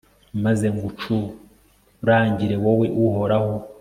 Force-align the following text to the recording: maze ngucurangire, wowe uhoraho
maze 0.43 0.65
ngucurangire, 0.75 2.55
wowe 2.63 2.87
uhoraho 3.03 3.53